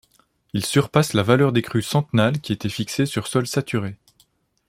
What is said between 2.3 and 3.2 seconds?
qui était fixée à